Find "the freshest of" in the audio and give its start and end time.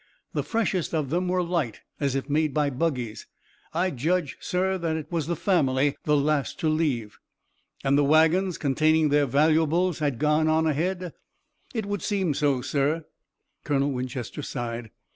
0.33-1.11